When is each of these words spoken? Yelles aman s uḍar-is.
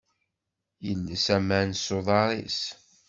Yelles 0.85 1.25
aman 1.37 1.69
s 1.75 1.85
uḍar-is. 1.97 2.61